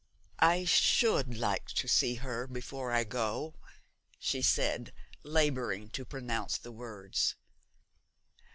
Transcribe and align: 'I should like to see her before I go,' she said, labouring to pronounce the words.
'I 0.39 0.65
should 0.65 1.37
like 1.37 1.67
to 1.73 1.87
see 1.87 2.15
her 2.15 2.47
before 2.47 2.91
I 2.91 3.03
go,' 3.03 3.59
she 4.17 4.41
said, 4.41 4.93
labouring 5.21 5.91
to 5.91 6.05
pronounce 6.05 6.57
the 6.57 6.71
words. 6.71 7.35